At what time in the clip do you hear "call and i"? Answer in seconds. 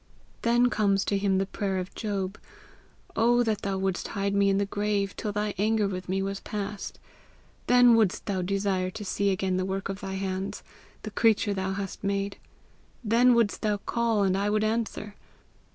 13.77-14.49